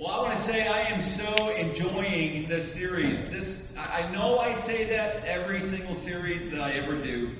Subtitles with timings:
[0.00, 3.28] Well, I want to say I am so enjoying this series.
[3.28, 7.36] This I know I say that every single series that I ever do,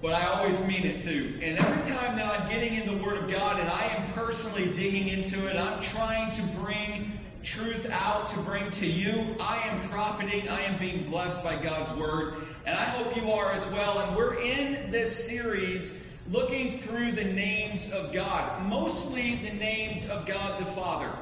[0.00, 1.38] but I always mean it too.
[1.42, 4.72] And every time that I'm getting in the Word of God and I am personally
[4.72, 9.36] digging into it, I'm trying to bring truth out to bring to you.
[9.38, 10.48] I am profiting.
[10.48, 13.98] I am being blessed by God's Word, and I hope you are as well.
[13.98, 20.24] And we're in this series looking through the names of God, mostly the names of
[20.24, 21.12] God the Father.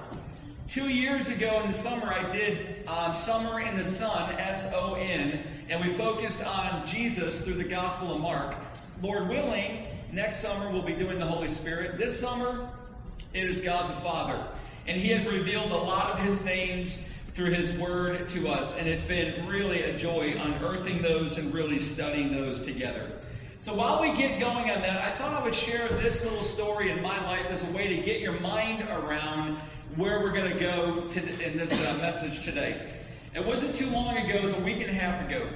[0.77, 4.93] Two years ago in the summer, I did um, Summer in the Sun, S O
[4.93, 8.55] N, and we focused on Jesus through the Gospel of Mark.
[9.01, 11.97] Lord willing, next summer we'll be doing the Holy Spirit.
[11.97, 12.69] This summer,
[13.33, 14.47] it is God the Father.
[14.87, 18.87] And He has revealed a lot of His names through His Word to us, and
[18.87, 23.13] it's been really a joy unearthing those and really studying those together.
[23.67, 26.89] So while we get going on that, I thought I would share this little story
[26.91, 29.57] in my life as a way to get your mind around
[29.97, 32.95] where we're going to go to, in this uh, message today.
[33.35, 35.49] It wasn't too long ago, it was a week and a half ago.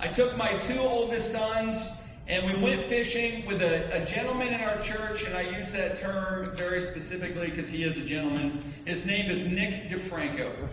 [0.00, 4.62] I took my two oldest sons and we went fishing with a, a gentleman in
[4.62, 8.62] our church, and I use that term very specifically because he is a gentleman.
[8.86, 10.70] His name is Nick DeFranco.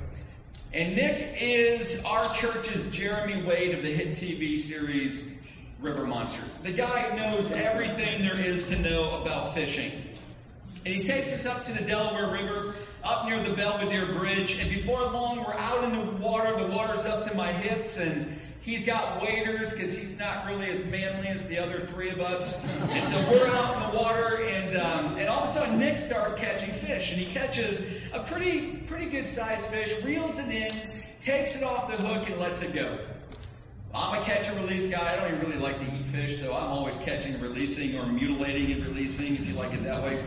[0.72, 5.43] And Nick is our church's Jeremy Wade of the hit TV series
[5.84, 6.58] River Monsters.
[6.60, 9.92] The guy knows everything there is to know about fishing.
[10.86, 14.70] And he takes us up to the Delaware River, up near the Belvidere Bridge, and
[14.70, 16.56] before long we're out in the water.
[16.56, 20.86] The water's up to my hips, and he's got waders because he's not really as
[20.86, 22.64] manly as the other three of us.
[22.90, 25.98] And so we're out in the water, and um, and all of a sudden Nick
[25.98, 27.82] starts catching fish, and he catches
[28.14, 30.72] a pretty pretty good sized fish, reels it in,
[31.20, 33.00] takes it off the hook, and lets it go.
[33.96, 35.14] I'm a catch and release guy.
[35.14, 38.08] I don't even really like to eat fish, so I'm always catching and releasing or
[38.08, 40.26] mutilating and releasing, if you like it that way.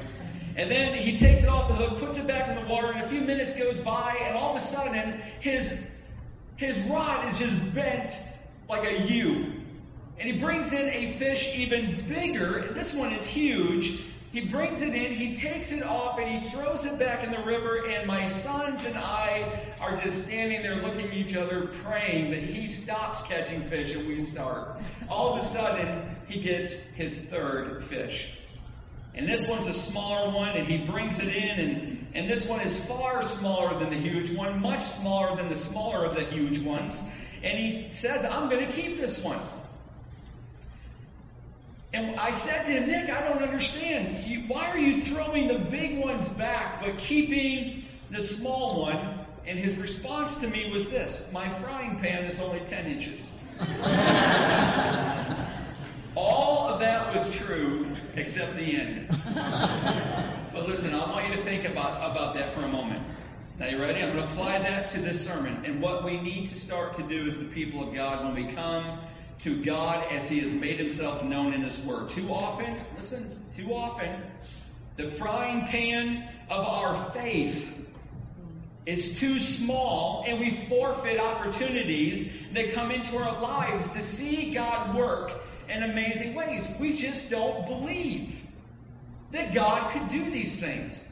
[0.57, 3.03] And then he takes it off the hook, puts it back in the water, and
[3.03, 5.81] a few minutes goes by, and all of a sudden his
[6.57, 8.13] his rod is just bent
[8.69, 9.53] like a U.
[10.19, 12.69] And he brings in a fish even bigger.
[12.73, 14.01] This one is huge.
[14.33, 17.43] He brings it in, he takes it off, and he throws it back in the
[17.43, 17.87] river.
[17.87, 22.43] And my sons and I are just standing there looking at each other, praying that
[22.43, 24.79] he stops catching fish and we start.
[25.09, 28.37] All of a sudden, he gets his third fish.
[29.15, 32.61] And this one's a smaller one, and he brings it in, and, and this one
[32.61, 36.59] is far smaller than the huge one, much smaller than the smaller of the huge
[36.59, 37.03] ones.
[37.43, 39.41] And he says, I'm going to keep this one.
[41.97, 44.49] And I said to him, Nick, I don't understand.
[44.51, 49.21] Why are you throwing the big ones back but keeping the small one?
[49.47, 53.31] And his response to me was this My frying pan is only 10 inches.
[56.15, 59.09] All of that was true except the end.
[60.53, 63.03] But listen, I want you to think about, about that for a moment.
[63.59, 64.03] Now, you ready?
[64.03, 65.65] I'm going to apply that to this sermon.
[65.65, 68.53] And what we need to start to do as the people of God when we
[68.53, 68.99] come
[69.41, 72.09] to God as He has made Himself known in His Word.
[72.09, 74.23] Too often, listen, too often,
[74.97, 77.73] the frying pan of our faith
[78.87, 84.95] is too small and we forfeit opportunities that come into our lives to see God
[84.95, 85.33] work
[85.69, 86.69] in amazing ways.
[86.79, 88.43] We just don't believe
[89.33, 91.11] that God could do these things.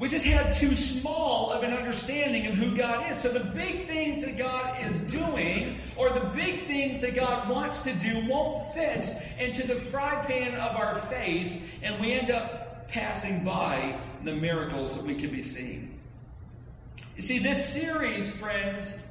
[0.00, 3.18] We just have too small of an understanding of who God is.
[3.18, 7.82] So the big things that God is doing, or the big things that God wants
[7.82, 12.88] to do, won't fit into the fry pan of our faith, and we end up
[12.88, 16.00] passing by the miracles that we could be seeing.
[17.16, 19.06] You see, this series, friends,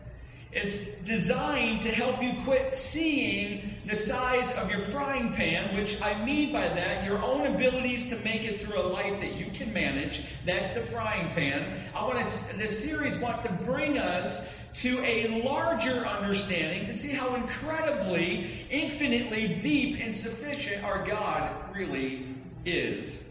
[0.52, 6.24] is designed to help you quit seeing the size of your frying pan, which I
[6.26, 9.74] mean by that, your own abilities to make it through a life that you can
[9.74, 10.24] manage.
[10.46, 11.80] That's the frying pan.
[11.96, 17.14] I want to, this series wants to bring us to a larger understanding to see
[17.14, 22.28] how incredibly, infinitely deep and sufficient our God really
[22.66, 23.29] is.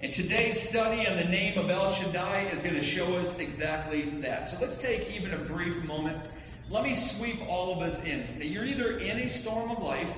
[0.00, 4.02] And today's study on the name of El Shaddai is going to show us exactly
[4.20, 4.48] that.
[4.48, 6.18] So let's take even a brief moment.
[6.70, 8.24] Let me sweep all of us in.
[8.40, 10.16] You're either in a storm of life,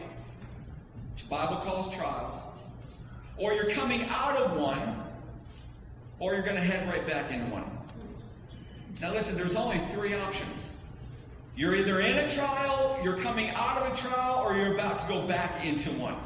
[1.12, 2.43] which the Bible calls trials,
[3.38, 5.02] or you're coming out of one,
[6.19, 7.64] or you're going to head right back into one.
[9.00, 10.75] Now listen, there's only three options.
[11.56, 15.08] You're either in a trial, you're coming out of a trial, or you're about to
[15.08, 16.16] go back into one.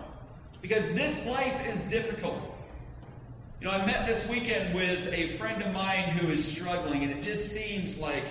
[0.61, 2.54] Because this life is difficult.
[3.65, 7.11] You know, I met this weekend with a friend of mine who is struggling, and
[7.11, 8.23] it just seems like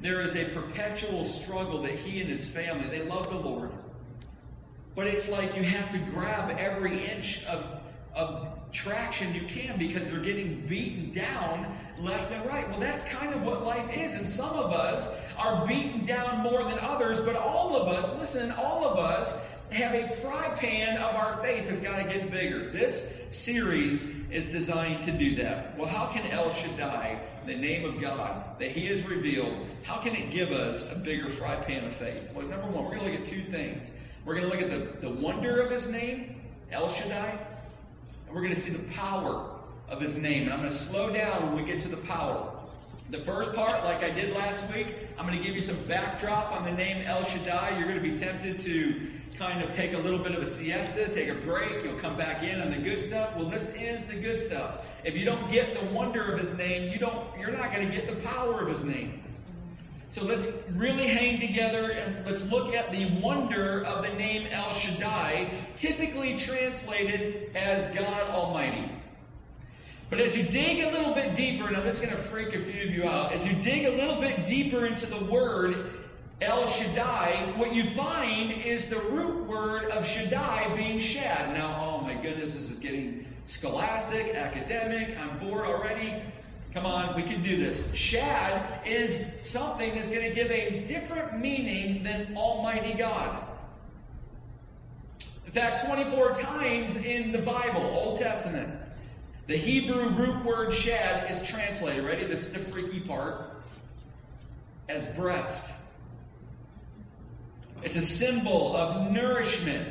[0.00, 3.70] there is a perpetual struggle that he and his family, they love the Lord.
[4.94, 7.82] But it's like you have to grab every inch of,
[8.14, 12.66] of traction you can because they're getting beaten down left and right.
[12.70, 14.14] Well, that's kind of what life is.
[14.14, 18.52] And some of us are beaten down more than others, but all of us, listen,
[18.52, 19.38] all of us
[19.70, 22.70] have a fry pan of our faith that's got to get bigger.
[22.70, 25.76] This series is designed to do that.
[25.78, 30.14] Well, how can El Shaddai, the name of God that He has revealed, how can
[30.14, 32.30] it give us a bigger fry pan of faith?
[32.34, 33.94] Well, number one, we're going to look at two things.
[34.24, 36.40] We're going to look at the, the wonder of His name,
[36.72, 37.38] El Shaddai,
[38.26, 39.50] and we're going to see the power
[39.88, 40.44] of His name.
[40.44, 42.57] And I'm going to slow down when we get to the power.
[43.10, 46.52] The first part, like I did last week, I'm going to give you some backdrop
[46.52, 47.78] on the name El Shaddai.
[47.78, 51.08] You're going to be tempted to kind of take a little bit of a siesta,
[51.08, 53.34] take a break, you'll come back in on the good stuff.
[53.34, 54.84] Well, this is the good stuff.
[55.04, 57.94] If you don't get the wonder of his name, you don't you're not going to
[57.94, 59.22] get the power of his name.
[60.10, 64.72] So let's really hang together and let's look at the wonder of the name El
[64.72, 68.90] Shaddai, typically translated as God Almighty.
[70.10, 72.60] But as you dig a little bit deeper, now this is going to freak a
[72.60, 75.90] few of you out, as you dig a little bit deeper into the word,
[76.40, 81.52] El Shaddai, what you find is the root word of Shaddai being Shad.
[81.52, 85.18] Now, oh my goodness, this is getting scholastic, academic.
[85.18, 86.22] I'm bored already.
[86.72, 87.92] Come on, we can do this.
[87.94, 93.44] Shad is something that's going to give a different meaning than Almighty God.
[95.44, 98.78] In fact, 24 times in the Bible, Old Testament,
[99.48, 102.26] the Hebrew root word shad is translated, ready?
[102.26, 103.50] This is the freaky part,
[104.90, 105.74] as breast.
[107.82, 109.88] It's a symbol of nourishment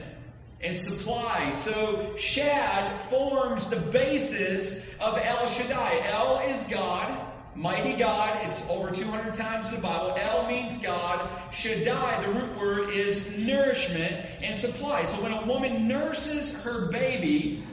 [0.61, 1.51] and supply.
[1.51, 6.01] So Shad forms the basis of El Shaddai.
[6.05, 7.19] El is God,
[7.55, 8.45] mighty God.
[8.45, 10.15] It's over 200 times in the Bible.
[10.17, 11.27] El means God.
[11.51, 15.05] Shaddai, the root word, is nourishment and supply.
[15.05, 17.63] So when a woman nurses her baby,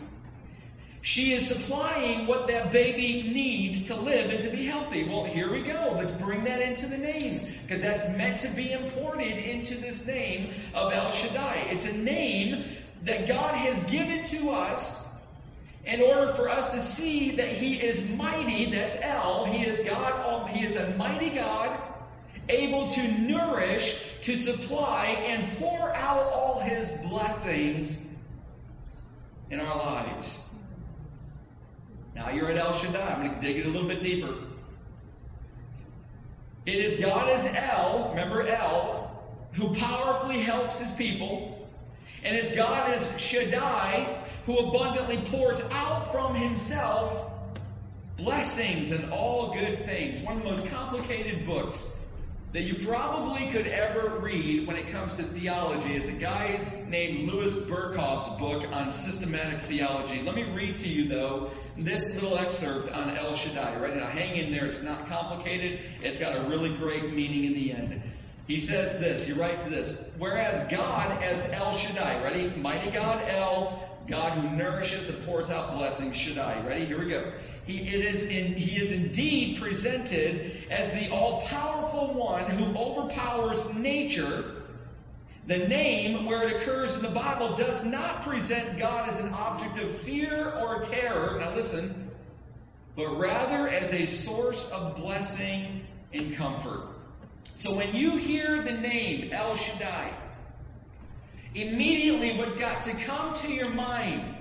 [1.04, 5.04] she is supplying what that baby needs to live and to be healthy.
[5.04, 5.92] Well, here we go.
[5.94, 10.54] Let's bring that into the name because that's meant to be imported into this name
[10.72, 11.66] of El Shaddai.
[11.68, 12.64] It's a name
[13.02, 15.14] that God has given to us
[15.84, 18.70] in order for us to see that He is mighty.
[18.70, 19.44] That's El.
[19.44, 20.48] He is God.
[20.48, 21.78] He is a mighty God
[22.48, 28.06] able to nourish, to supply, and pour out all His blessings
[29.50, 30.40] in our lives.
[32.14, 33.14] Now you're at El Shaddai.
[33.14, 34.34] I'm going to dig it a little bit deeper.
[36.66, 39.22] It is God as El, remember El,
[39.52, 41.68] who powerfully helps his people.
[42.22, 47.32] And it's God as Shaddai, who abundantly pours out from himself
[48.16, 50.20] blessings and all good things.
[50.20, 51.90] One of the most complicated books
[52.52, 57.28] that you probably could ever read when it comes to theology is a guy named
[57.28, 60.22] Louis Berkhof's book on systematic theology.
[60.22, 63.76] Let me read to you, though, this little excerpt on El Shaddai.
[63.76, 64.66] Right now, hang in there.
[64.66, 65.80] It's not complicated.
[66.02, 68.02] It's got a really great meaning in the end.
[68.46, 69.26] He says this.
[69.26, 70.12] He writes this.
[70.18, 72.50] Whereas God as El Shaddai, ready?
[72.60, 76.16] Mighty God El, God who nourishes and pours out blessings.
[76.16, 76.66] Shaddai.
[76.66, 76.84] Ready?
[76.84, 77.32] Here we go.
[77.66, 84.63] He, it is in, he is indeed presented as the all-powerful one who overpowers nature.
[85.46, 89.78] The name, where it occurs in the Bible, does not present God as an object
[89.78, 91.38] of fear or terror.
[91.38, 92.08] Now listen,
[92.96, 95.82] but rather as a source of blessing
[96.14, 96.88] and comfort.
[97.56, 100.14] So when you hear the name El Shaddai,
[101.54, 104.36] immediately what's got to come to your mind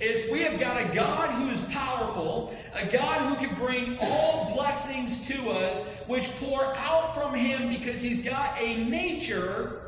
[0.00, 4.54] is we have got a God who is powerful, a God who can bring all
[4.54, 9.87] blessings to us, which pour out from him because he's got a nature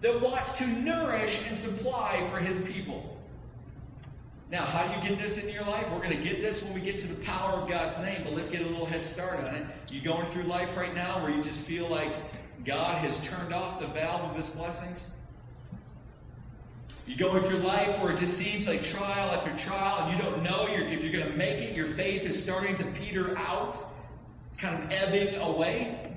[0.00, 3.16] that wants to nourish and supply for his people.
[4.50, 5.90] Now, how do you get this in your life?
[5.92, 8.32] We're going to get this when we get to the power of God's name, but
[8.32, 9.66] let's get a little head start on it.
[9.90, 12.10] You going through life right now where you just feel like
[12.64, 15.10] God has turned off the valve of his blessings?
[17.06, 20.42] You going through life where it just seems like trial after trial, and you don't
[20.42, 21.76] know if you're going to make it.
[21.76, 23.76] Your faith is starting to peter out,
[24.50, 26.07] it's kind of ebbing away.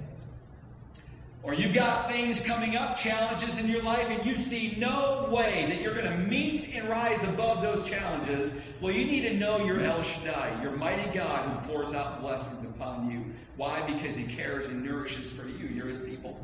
[1.43, 5.65] Or you've got things coming up, challenges in your life, and you see no way
[5.69, 8.61] that you're going to meet and rise above those challenges.
[8.79, 12.63] Well, you need to know you're El Shaddai, your mighty God who pours out blessings
[12.63, 13.25] upon you.
[13.57, 13.81] Why?
[13.91, 15.67] Because he cares and nourishes for you.
[15.67, 16.39] You're his people.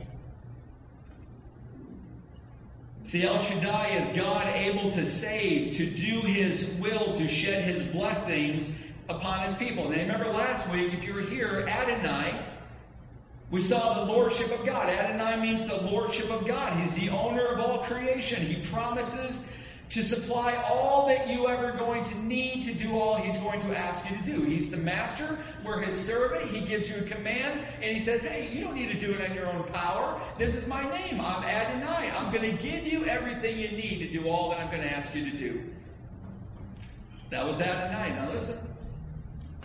[3.07, 7.81] See, El Shaddai is God able to save, to do His will, to shed His
[7.83, 8.77] blessings
[9.07, 9.87] upon His people.
[9.87, 12.37] Now, remember last week, if you were here, Adonai,
[13.49, 14.89] we saw the lordship of God.
[14.89, 16.73] Adonai means the lordship of God.
[16.73, 18.45] He's the owner of all creation.
[18.45, 19.51] He promises
[19.89, 23.77] to supply all that you ever going to need to do all he's going to
[23.77, 24.41] ask you to do.
[24.41, 28.49] He's the master, we're his servant, he gives you a command, and he says, Hey,
[28.51, 30.19] you don't need to do it on your own power.
[30.37, 31.21] This is my name.
[31.21, 32.11] I'm Adonai.
[32.17, 34.93] I'm going to give you everything you need to do all that I'm going to
[34.93, 35.63] ask you to do.
[37.29, 38.09] That was Adonai.
[38.15, 38.57] Now listen.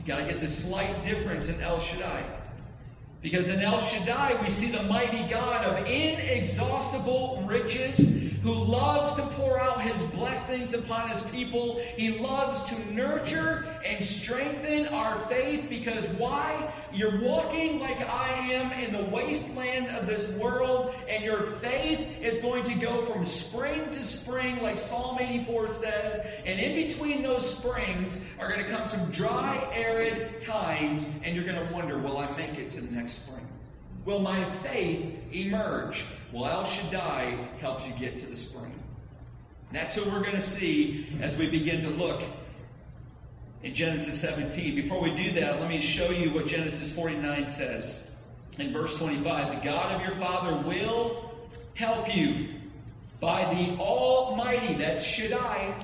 [0.01, 2.42] You got to get this slight difference in El Shaddai.
[3.23, 9.23] Because in El Shaddai, we see the mighty God of inexhaustible riches who loves to
[9.23, 11.81] pour out his blessings upon his people.
[11.97, 16.73] He loves to nurture and strengthen our faith because why?
[16.93, 22.39] You're walking like I am in the wasteland of this world, and your faith is
[22.39, 27.59] going to go from spring to spring, like Psalm 84 says, and in between those
[27.59, 32.19] springs are going to come some dry, arid times, and you're going to wonder, will
[32.19, 33.47] I make it to the next spring?
[34.05, 36.05] Will my faith emerge?
[36.33, 38.73] Well, El Shaddai helps you get to the spring.
[39.71, 42.23] That's who we're going to see as we begin to look
[43.63, 44.75] in Genesis 17.
[44.75, 48.11] Before we do that, let me show you what Genesis 49 says.
[48.59, 51.31] In verse 25, the God of your father will
[51.75, 52.49] help you
[53.21, 55.75] by the Almighty, that's Shaddai,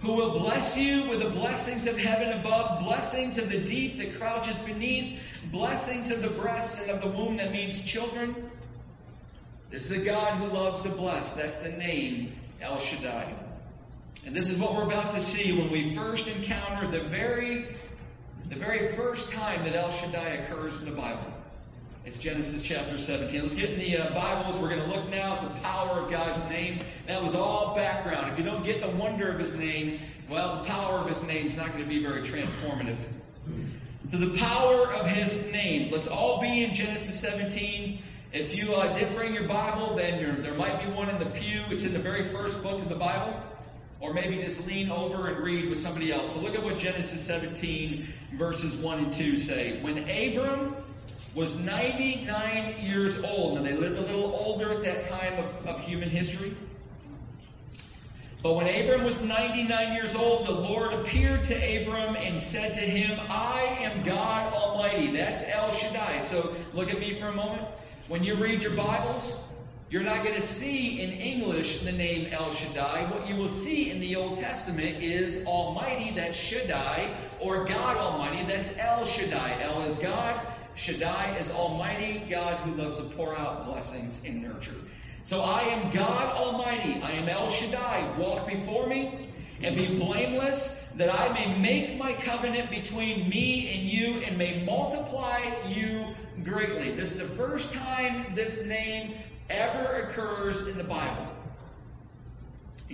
[0.00, 4.14] who will bless you with the blessings of heaven above, blessings of the deep that
[4.18, 8.50] crouches beneath, blessings of the breast and of the womb that means children.
[9.70, 11.34] This is the God who loves to bless.
[11.34, 13.34] That's the name El Shaddai.
[14.24, 17.66] And this is what we're about to see when we first encounter the very,
[18.48, 21.32] the very first time that El Shaddai occurs in the Bible.
[22.06, 23.42] It's Genesis chapter 17.
[23.42, 24.56] Let's get in the uh, Bibles.
[24.56, 26.80] We're going to look now at the power of God's name.
[27.06, 28.30] That was all background.
[28.32, 29.98] If you don't get the wonder of His name,
[30.30, 32.96] well, the power of His name is not going to be very transformative.
[34.10, 35.92] So the power of His name.
[35.92, 38.02] Let's all be in Genesis 17.
[38.32, 41.62] If you uh, did bring your Bible, then there might be one in the pew.
[41.70, 43.40] It's in the very first book of the Bible.
[44.00, 46.28] Or maybe just lean over and read with somebody else.
[46.28, 49.80] But look at what Genesis 17, verses 1 and 2 say.
[49.80, 50.76] When Abram
[51.34, 55.80] was 99 years old, and they lived a little older at that time of, of
[55.80, 56.54] human history.
[58.42, 62.80] But when Abram was 99 years old, the Lord appeared to Abram and said to
[62.80, 65.16] him, I am God Almighty.
[65.16, 66.20] That's El Shaddai.
[66.20, 67.66] So look at me for a moment.
[68.08, 69.46] When you read your Bibles,
[69.90, 73.04] you're not going to see in English the name El Shaddai.
[73.10, 78.46] What you will see in the Old Testament is Almighty, that's Shaddai, or God Almighty,
[78.46, 79.60] that's El Shaddai.
[79.60, 80.40] El is God,
[80.74, 84.80] Shaddai is Almighty, God who loves to pour out blessings and nurture.
[85.22, 87.02] So I am God Almighty.
[87.02, 88.16] I am El Shaddai.
[88.16, 89.28] Walk before me
[89.60, 94.64] and be blameless, that I may make my covenant between me and you and may
[94.64, 96.14] multiply you
[96.44, 96.92] greatly.
[96.92, 99.14] This is the first time this name
[99.50, 101.32] ever occurs in the Bible.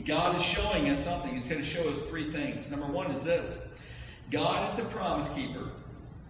[0.05, 1.35] God is showing us something.
[1.35, 2.71] He's going to show us three things.
[2.71, 3.65] Number one is this
[4.31, 5.69] God is the promise keeper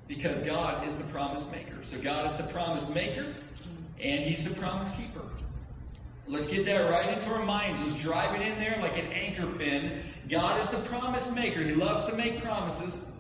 [0.06, 1.82] because God is the promise maker.
[1.82, 3.26] So God is the promise maker
[4.02, 5.22] and He's the promise keeper.
[6.26, 7.84] Let's get that right into our minds.
[7.84, 10.00] Let's drive it in there like an anchor pin.
[10.28, 11.62] God is the promise maker.
[11.62, 13.10] He loves to make promises.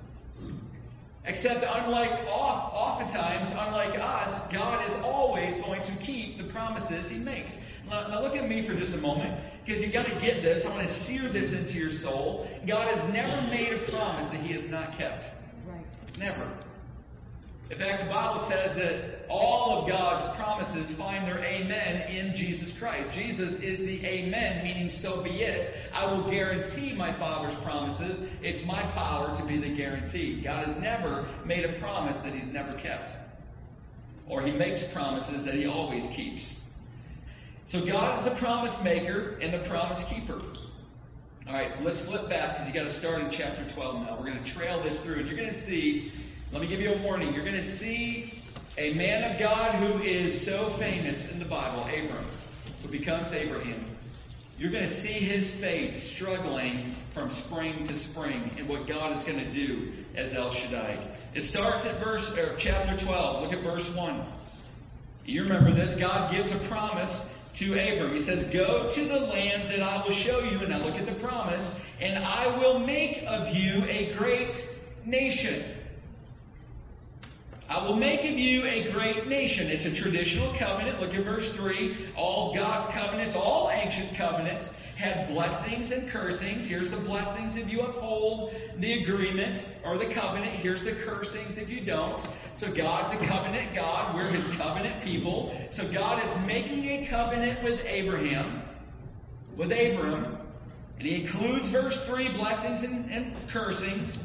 [1.26, 7.18] Except that unlike oftentimes, unlike us, God is always going to keep the promises he
[7.18, 7.64] makes.
[7.88, 10.66] Now, now look at me for just a moment, because you've got to get this.
[10.66, 12.46] I want to sear this into your soul.
[12.66, 15.30] God has never made a promise that he has not kept.
[15.66, 15.84] Right.
[16.18, 16.46] Never.
[17.70, 22.78] In fact, the Bible says that all of God's promises find their amen in Jesus
[22.78, 23.14] Christ.
[23.14, 25.74] Jesus is the amen, meaning so be it.
[25.94, 28.22] I will guarantee my Father's promises.
[28.42, 30.42] It's my power to be the guarantee.
[30.42, 33.12] God has never made a promise that he's never kept.
[34.28, 36.62] Or he makes promises that he always keeps.
[37.64, 40.40] So God is the promise maker and the promise keeper.
[41.46, 44.16] All right, so let's flip back because you got to start in chapter 12 now.
[44.16, 46.12] We're going to trail this through, and you're going to see
[46.54, 47.34] let me give you a warning.
[47.34, 48.32] You're going to see
[48.78, 52.24] a man of God who is so famous in the Bible, Abram,
[52.80, 53.84] who becomes Abraham.
[54.56, 59.24] You're going to see his faith struggling from spring to spring and what God is
[59.24, 60.96] going to do as El Shaddai.
[61.34, 63.42] It starts at verse or chapter 12.
[63.42, 64.24] Look at verse 1.
[65.24, 65.96] You remember this.
[65.96, 68.12] God gives a promise to Abram.
[68.12, 70.60] He says, Go to the land that I will show you.
[70.60, 71.84] And now look at the promise.
[72.00, 74.72] And I will make of you a great
[75.04, 75.64] nation.
[77.68, 79.68] I will make of you a great nation.
[79.68, 81.00] It's a traditional covenant.
[81.00, 81.96] Look at verse 3.
[82.14, 86.66] All God's covenants, all ancient covenants, had blessings and cursings.
[86.66, 90.52] Here's the blessings if you uphold the agreement or the covenant.
[90.52, 92.24] Here's the cursings if you don't.
[92.54, 94.14] So God's a covenant God.
[94.14, 95.56] We're his covenant people.
[95.70, 98.62] So God is making a covenant with Abraham,
[99.56, 100.36] with Abram,
[100.98, 104.22] And he includes verse 3, blessings and, and cursings.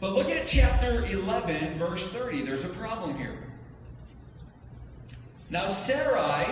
[0.00, 2.42] But look at chapter 11, verse 30.
[2.42, 3.36] There's a problem here.
[5.50, 6.46] Now, Sarai,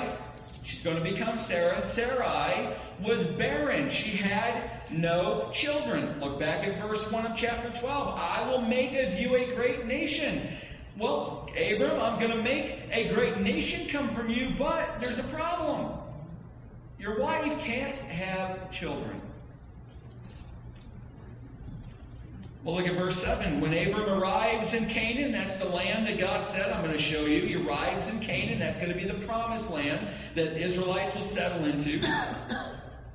[0.62, 1.82] she's going to become Sarah.
[1.82, 3.90] Sarai was barren.
[3.90, 6.18] She had no children.
[6.20, 8.14] Look back at verse 1 of chapter 12.
[8.18, 10.42] I will make of you a great nation.
[10.98, 15.24] Well, Abram, I'm going to make a great nation come from you, but there's a
[15.24, 15.98] problem.
[16.98, 19.20] Your wife can't have children.
[22.66, 23.61] Well, look at verse 7.
[23.61, 27.25] When Abram arrives in Canaan, that's the land that God said, I'm going to show
[27.25, 27.42] you.
[27.42, 28.58] He arrives in Canaan.
[28.58, 30.04] That's going to be the promised land
[30.35, 32.04] that Israelites will settle into.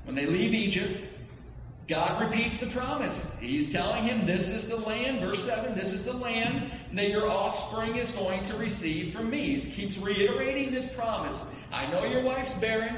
[0.05, 1.05] When they leave Egypt,
[1.89, 3.37] God repeats the promise.
[3.39, 7.29] He's telling him, This is the land, verse 7, this is the land that your
[7.29, 9.57] offspring is going to receive from me.
[9.57, 11.45] He keeps reiterating this promise.
[11.73, 12.95] I know your wife's barren,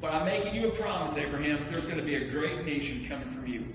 [0.00, 1.64] but I'm making you a promise, Abraham.
[1.70, 3.66] There's going to be a great nation coming from you.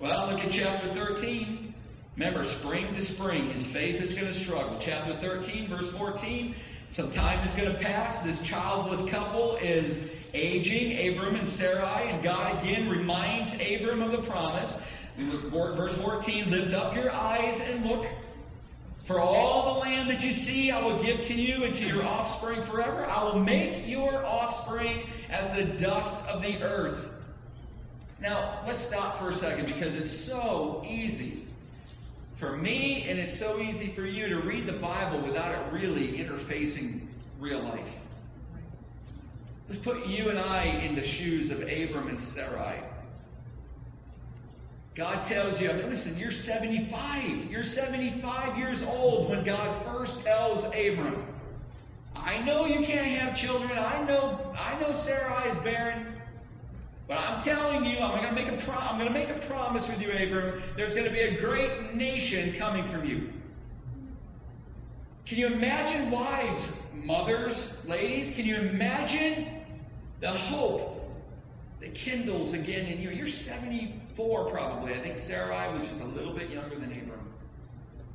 [0.00, 1.74] Well, look at chapter 13.
[2.16, 4.78] Remember, spring to spring, his faith is going to struggle.
[4.80, 6.54] Chapter 13, verse 14.
[6.88, 8.20] Some time is going to pass.
[8.20, 14.22] This childless couple is aging, Abram and Sarai, and God again reminds Abram of the
[14.22, 14.82] promise.
[15.18, 18.06] Verse 14, lift up your eyes and look.
[19.02, 22.04] For all the land that you see, I will give to you and to your
[22.04, 23.04] offspring forever.
[23.04, 27.09] I will make your offspring as the dust of the earth.
[28.20, 31.42] Now, let's stop for a second because it's so easy
[32.34, 36.08] for me and it's so easy for you to read the Bible without it really
[36.08, 37.06] interfacing
[37.38, 38.00] real life.
[39.68, 42.80] Let's put you and I in the shoes of Abram and Sarai.
[44.94, 47.50] God tells you, I mean, listen, you're 75.
[47.50, 51.24] You're 75 years old when God first tells Abram,
[52.14, 53.70] I know you can't have children.
[53.78, 56.09] I know, I know Sarai is barren.
[57.10, 59.46] But I'm telling you, I'm going to make a pro- I'm going to make a
[59.48, 60.62] promise with you, Abram.
[60.76, 63.32] There's going to be a great nation coming from you.
[65.26, 68.32] Can you imagine wives, mothers, ladies?
[68.32, 69.44] Can you imagine
[70.20, 71.04] the hope
[71.80, 73.10] that kindles again in you?
[73.10, 74.94] You're 74 probably.
[74.94, 77.28] I think Sarai was just a little bit younger than Abram.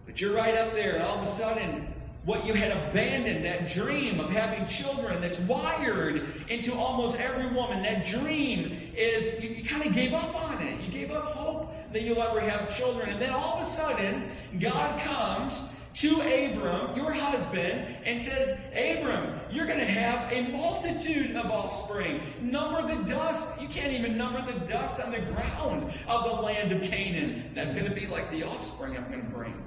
[0.05, 1.93] But you're right up there, and all of a sudden,
[2.25, 7.83] what you had abandoned, that dream of having children that's wired into almost every woman,
[7.83, 10.81] that dream is, you, you kind of gave up on it.
[10.81, 13.09] You gave up hope that you'll ever have children.
[13.09, 19.39] And then all of a sudden, God comes to Abram, your husband, and says, Abram,
[19.49, 22.21] you're going to have a multitude of offspring.
[22.41, 23.61] Number the dust.
[23.61, 27.51] You can't even number the dust on the ground of the land of Canaan.
[27.53, 29.63] That's going to be like the offspring I'm going to bring.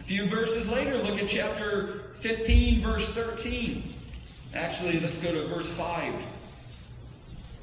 [0.00, 3.82] A few verses later, look at chapter 15, verse 13.
[4.52, 6.22] Actually, let's go to verse 5.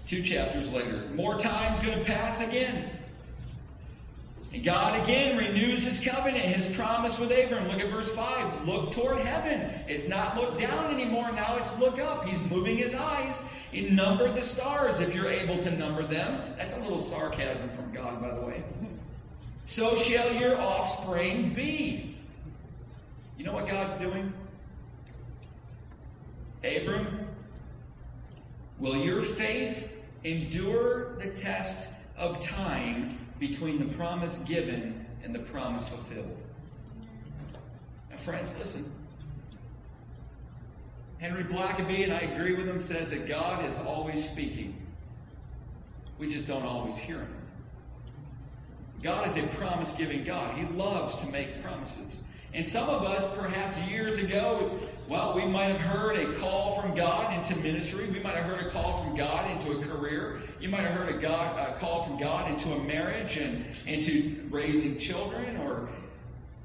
[0.07, 1.03] Two chapters later.
[1.13, 2.89] More time's going to pass again.
[4.51, 7.67] And God again renews his covenant, his promise with Abram.
[7.67, 8.67] Look at verse 5.
[8.67, 9.71] Look toward heaven.
[9.87, 11.31] It's not look down anymore.
[11.31, 12.27] Now it's look up.
[12.27, 13.47] He's moving his eyes.
[13.75, 16.41] And number the stars if you're able to number them.
[16.57, 18.63] That's a little sarcasm from God, by the way.
[19.67, 22.08] So shall your offspring be.
[23.39, 24.33] You know what God's doing?
[26.61, 27.25] Abram,
[28.79, 29.89] will your faith
[30.25, 36.43] endure the test of time between the promise given and the promise fulfilled?
[38.09, 38.91] Now, friends, listen.
[41.19, 44.75] Henry Blackaby, and I agree with him, says that God is always speaking.
[46.17, 47.35] We just don't always hear him.
[49.01, 50.57] God is a promise giving God.
[50.57, 52.21] He loves to make promises.
[52.53, 56.95] And some of us, perhaps years ago, well, we might have heard a call from
[56.95, 58.07] God into ministry.
[58.07, 60.41] We might have heard a call from God into a career.
[60.59, 64.47] You might have heard a, God, a call from God into a marriage and into
[64.49, 65.89] raising children, or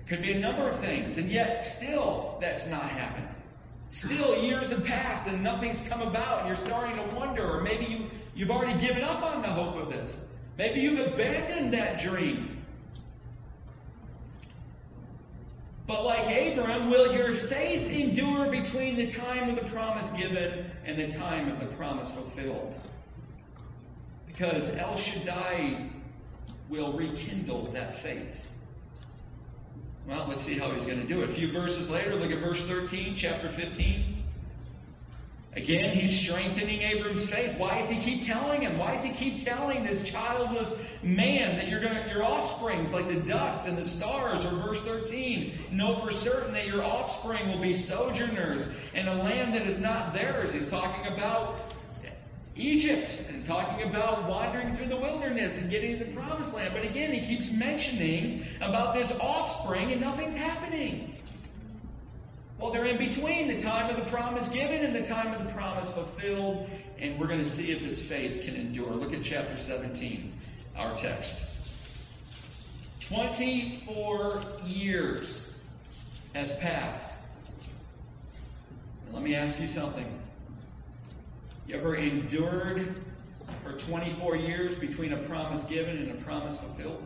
[0.01, 1.19] it could be a number of things.
[1.19, 3.29] And yet, still, that's not happened.
[3.91, 7.85] Still, years have passed and nothing's come about, and you're starting to wonder, or maybe
[7.85, 10.31] you, you've already given up on the hope of this.
[10.57, 12.54] Maybe you've abandoned that dream.
[15.87, 20.99] But like Abram, will your faith endure between the time of the promise given and
[20.99, 22.75] the time of the promise fulfilled?
[24.27, 25.91] Because El Shaddai
[26.71, 28.47] will rekindle that faith.
[30.07, 31.29] Well, let's see how he's going to do it.
[31.29, 34.14] A few verses later, look at verse 13, chapter 15.
[35.57, 37.57] Again, he's strengthening Abram's faith.
[37.59, 38.77] Why does he keep telling him?
[38.77, 43.21] Why does he keep telling this childless man that you're going your offspring's like the
[43.21, 44.45] dust and the stars?
[44.45, 49.55] Or verse 13, know for certain that your offspring will be sojourners in a land
[49.55, 50.53] that is not theirs.
[50.53, 51.61] He's talking about
[52.57, 56.73] Egypt and talking about wandering through the wilderness and getting to the promised land.
[56.75, 61.15] But again, he keeps mentioning about this offspring and nothing's happening.
[62.65, 65.53] Well, they're in between the time of the promise given and the time of the
[65.53, 66.67] promise fulfilled,
[66.99, 68.91] and we're going to see if his faith can endure.
[68.91, 70.33] Look at chapter 17,
[70.75, 71.47] our text.
[73.01, 75.47] 24 years
[76.35, 77.19] has passed.
[79.13, 80.07] Let me ask you something.
[81.67, 82.99] You ever endured
[83.63, 87.05] for 24 years between a promise given and a promise fulfilled?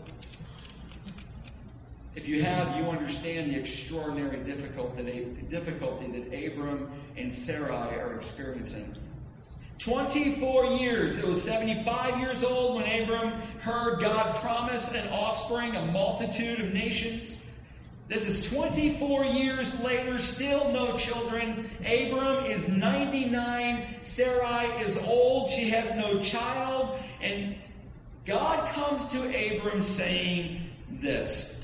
[2.14, 8.94] If you have, you understand the extraordinary difficulty that Abram and Sarai are experiencing.
[9.78, 11.18] 24 years.
[11.18, 16.72] It was 75 years old when Abram heard God promise an offspring, a multitude of
[16.72, 17.44] nations.
[18.08, 21.70] This is 24 years later, still no children.
[21.80, 23.96] Abram is 99.
[24.00, 25.50] Sarai is old.
[25.50, 26.98] She has no child.
[27.20, 27.54] And
[28.24, 31.57] God comes to Abram saying this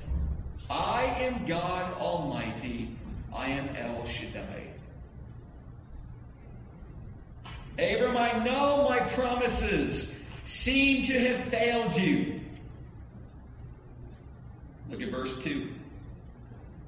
[0.70, 2.96] I am God Almighty.
[3.34, 4.68] I am El Shaddai.
[7.78, 12.40] Abram, I know my promises seem to have failed you.
[14.90, 15.68] Look at verse 2.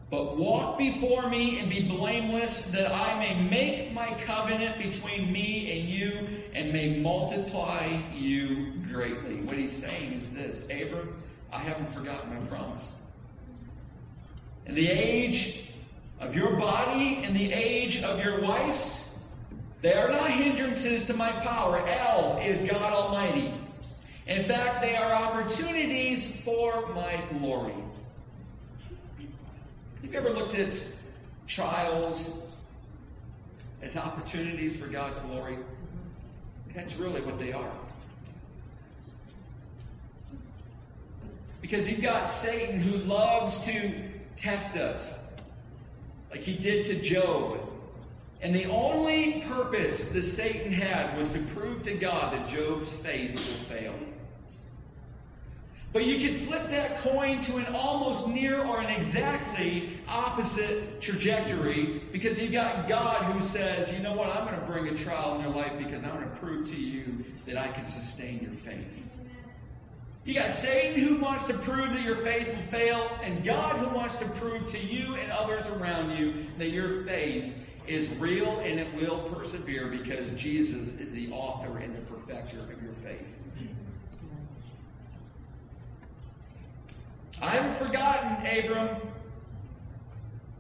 [0.09, 5.81] But walk before me and be blameless, that I may make my covenant between me
[5.81, 9.41] and you and may multiply you greatly.
[9.41, 11.21] What he's saying is this Abram,
[11.53, 12.97] I haven't forgotten my promise.
[14.67, 15.69] In the age
[16.21, 19.17] of your body and the age of your wife's,
[19.83, 21.79] they are not hindrances to my power.
[21.87, 23.53] El is God Almighty.
[24.27, 27.75] In fact, they are opportunities for my glory.
[30.03, 30.95] Have you ever looked at
[31.47, 32.43] trials
[33.83, 35.59] as opportunities for God's glory?
[36.75, 37.73] That's really what they are.
[41.61, 43.93] Because you've got Satan who loves to
[44.37, 45.23] test us,
[46.31, 47.61] like he did to Job.
[48.43, 53.35] And the only purpose that Satan had was to prove to God that Job's faith
[53.35, 53.95] will fail.
[55.93, 62.03] But you can flip that coin to an almost near or an exactly opposite trajectory
[62.13, 65.37] because you've got God who says, you know what, I'm going to bring a trial
[65.37, 68.53] in your life because I'm going to prove to you that I can sustain your
[68.53, 69.03] faith.
[70.27, 73.95] You got Satan who wants to prove that your faith will fail, and God who
[73.95, 78.81] wants to prove to you and others around you that your faith is real and
[78.81, 83.41] it will persevere because Jesus is the author and the perfecter of your faith.
[87.41, 88.97] I haven't forgotten, Abram.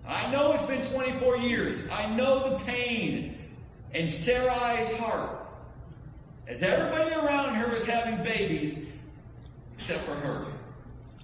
[0.07, 1.89] I know it's been 24 years.
[1.91, 3.37] I know the pain
[3.93, 5.45] in Sarai's heart.
[6.47, 8.89] As everybody around her is having babies,
[9.77, 10.47] except for her.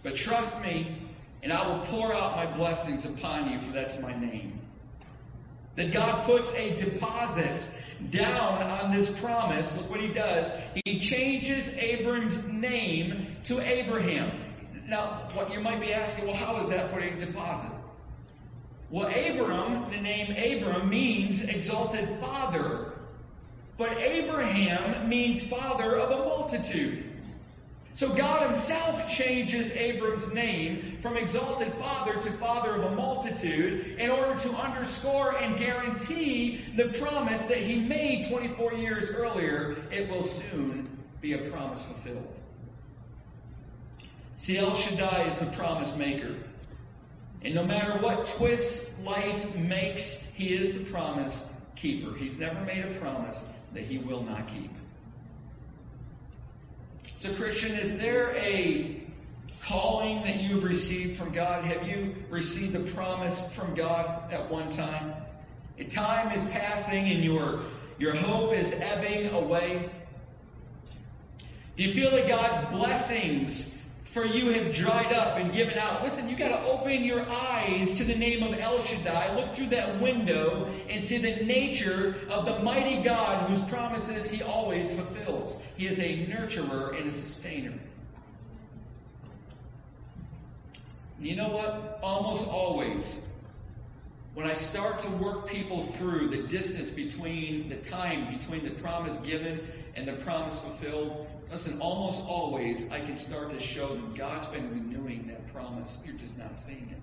[0.02, 0.98] But trust me,
[1.42, 4.60] and I will pour out my blessings upon you, for that's my name.
[5.76, 7.68] That God puts a deposit
[8.10, 9.76] down on this promise.
[9.76, 10.52] Look what he does.
[10.84, 14.30] He changes Abram's name to Abraham.
[14.86, 17.70] Now, what you might be asking, well, how is that putting a deposit?
[18.90, 22.92] Well, Abram, the name Abram means exalted father.
[23.78, 27.11] But Abraham means father of a multitude.
[27.94, 34.10] So God himself changes Abram's name from exalted father to father of a multitude in
[34.10, 39.76] order to underscore and guarantee the promise that he made 24 years earlier.
[39.90, 40.88] It will soon
[41.20, 42.26] be a promise fulfilled.
[44.38, 46.34] See, El Shaddai is the promise maker.
[47.42, 52.16] And no matter what twists life makes, he is the promise keeper.
[52.16, 54.70] He's never made a promise that he will not keep.
[57.22, 59.00] So, Christian, is there a
[59.60, 61.64] calling that you have received from God?
[61.64, 65.14] Have you received a promise from God at one time?
[65.78, 67.62] A time is passing and your,
[67.96, 69.88] your hope is ebbing away.
[71.76, 73.80] Do you feel that God's blessings
[74.12, 76.02] for you have dried up and given out.
[76.02, 79.34] Listen, you got to open your eyes to the name of El Shaddai.
[79.36, 84.42] Look through that window and see the nature of the mighty God whose promises he
[84.42, 85.62] always fulfills.
[85.78, 87.72] He is a nurturer and a sustainer.
[91.18, 92.00] You know what?
[92.02, 93.26] Almost always,
[94.34, 99.18] when I start to work people through the distance between the time between the promise
[99.20, 104.46] given and the promise fulfilled, listen, almost always I can start to show them God's
[104.46, 106.02] been renewing that promise.
[106.04, 106.98] You're just not seeing it.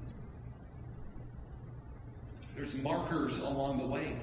[2.55, 4.17] There's markers along the way.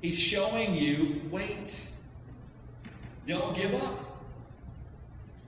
[0.00, 1.90] He's showing you wait.
[3.26, 3.98] Don't give up.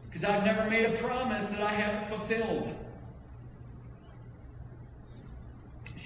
[0.06, 2.74] Because I've never made a promise that I haven't fulfilled.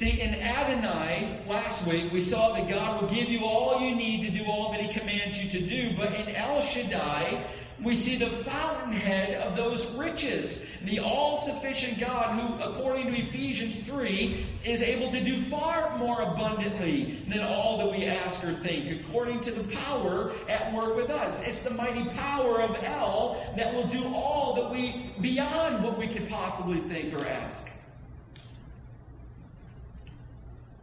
[0.03, 4.27] See, in Adonai, last week, we saw that God will give you all you need
[4.27, 5.97] to do all that He commands you to do.
[5.97, 7.45] But in El Shaddai,
[7.81, 13.87] we see the fountainhead of those riches, the all sufficient God who, according to Ephesians
[13.87, 18.91] 3, is able to do far more abundantly than all that we ask or think,
[18.91, 21.47] according to the power at work with us.
[21.47, 26.09] It's the mighty power of El that will do all that we, beyond what we
[26.09, 27.71] could possibly think or ask.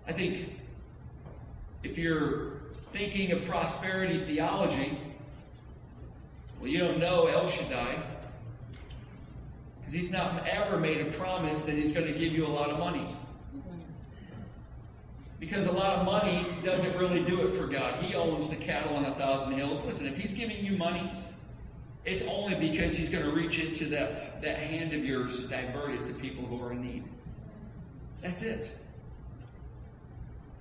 [0.10, 0.58] I think
[1.84, 2.54] if you're
[2.92, 5.00] thinking of prosperity theology,
[6.60, 8.02] well, you don't know El Shaddai
[9.80, 12.72] because he's not ever made a promise that he's going to give you a lot
[12.72, 13.16] of money.
[15.40, 18.04] Because a lot of money doesn't really do it for God.
[18.04, 19.86] He owns the cattle on a thousand hills.
[19.86, 21.10] Listen, if he's giving you money,
[22.04, 25.92] it's only because he's going to reach into that, that hand of yours to divert
[25.92, 27.04] it to people who are in need.
[28.24, 28.76] That's it.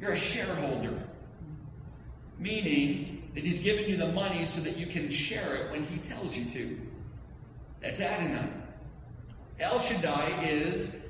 [0.00, 1.02] You're a shareholder.
[2.38, 5.98] Meaning that he's given you the money so that you can share it when he
[5.98, 6.80] tells you to.
[7.80, 8.48] That's Adonai.
[9.60, 11.04] El Shaddai is,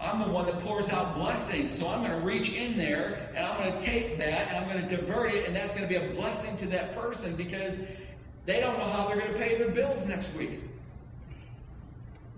[0.00, 1.72] I'm the one that pours out blessings.
[1.72, 4.68] So I'm going to reach in there and I'm going to take that and I'm
[4.68, 7.82] going to divert it and that's going to be a blessing to that person because
[8.46, 10.60] they don't know how they're going to pay their bills next week.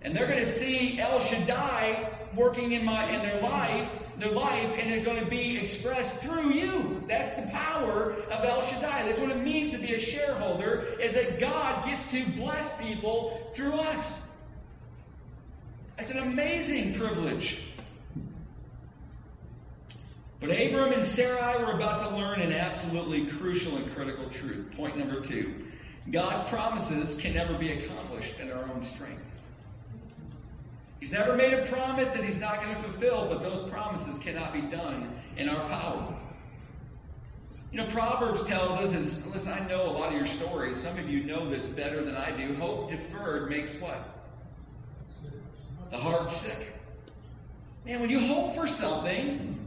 [0.02, 4.74] And they're going to see El Shaddai working in my in their life, their life,
[4.78, 7.02] and it's going to be expressed through you.
[7.06, 9.04] That's the power of El Shaddai.
[9.04, 13.50] That's what it means to be a shareholder, is that God gets to bless people
[13.54, 14.28] through us.
[15.96, 17.62] That's an amazing privilege.
[20.40, 24.72] But Abram and Sarai were about to learn an absolutely crucial and critical truth.
[24.76, 25.52] Point number two
[26.10, 29.27] God's promises can never be accomplished in our own strength.
[31.00, 34.52] He's never made a promise that he's not going to fulfill, but those promises cannot
[34.52, 36.14] be done in our power.
[37.70, 38.92] You know, Proverbs tells us,
[39.24, 40.78] and listen, I know a lot of your stories.
[40.78, 42.54] Some of you know this better than I do.
[42.54, 44.02] Hope deferred makes what?
[45.90, 46.72] The heart sick.
[47.84, 49.58] Man, when you hope for something,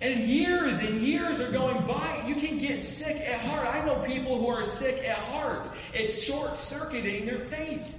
[0.00, 3.66] and years and years are going by, you can get sick at heart.
[3.66, 5.68] I know people who are sick at heart.
[5.92, 7.98] It's short circuiting their faith.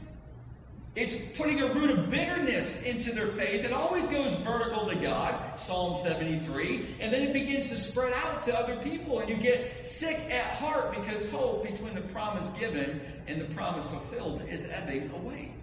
[0.94, 3.64] It's putting a root of bitterness into their faith.
[3.64, 8.44] It always goes vertical to God, Psalm 73, and then it begins to spread out
[8.44, 13.00] to other people, and you get sick at heart because hope between the promise given
[13.28, 15.54] and the promise fulfilled is ebbing away.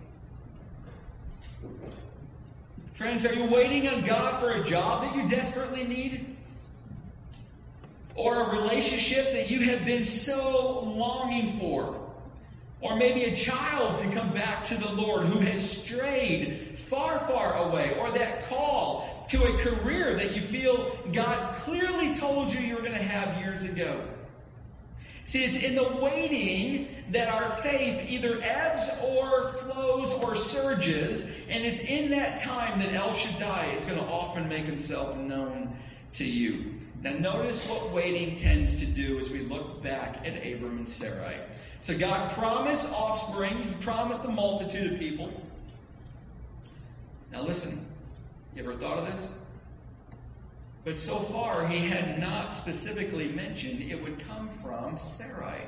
[2.93, 6.37] Friends, are you waiting on God for a job that you desperately need?
[8.15, 12.08] Or a relationship that you have been so longing for?
[12.81, 17.69] Or maybe a child to come back to the Lord who has strayed far, far
[17.69, 17.97] away.
[17.99, 22.83] Or that call to a career that you feel God clearly told you you were
[22.83, 24.01] going to have years ago.
[25.25, 31.67] See, it's in the waiting that our faith either ebbs or flows or surges, and
[31.67, 35.77] it's in that time that El Shaddai is going to often make himself known
[36.15, 36.77] to you.
[37.03, 41.37] Now, notice what waiting tends to do as we look back at Abram and Sarai.
[41.81, 43.57] So God promised offspring.
[43.57, 45.33] He promised a multitude of people.
[47.33, 47.87] Now listen,
[48.55, 49.39] you ever thought of this?
[50.85, 55.61] But so far, he had not specifically mentioned it would come from Sarai.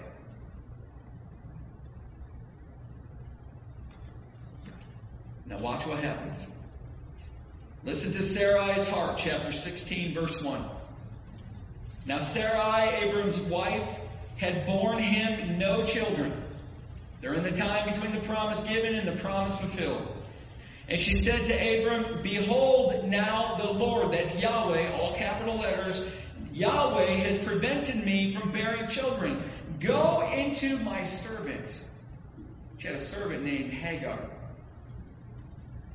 [5.46, 6.50] Now watch what happens.
[7.84, 10.64] Listen to Sarai's heart, chapter 16, verse 1.
[12.06, 13.99] Now Sarai, Abram's wife,
[14.40, 16.32] had borne him no children.
[17.20, 20.06] They're the time between the promise given and the promise fulfilled.
[20.88, 26.08] And she said to Abram, Behold, now the Lord, that's Yahweh, all capital letters,
[26.54, 29.42] Yahweh has prevented me from bearing children.
[29.78, 31.86] Go into my servant.
[32.78, 34.18] She had a servant named Hagar.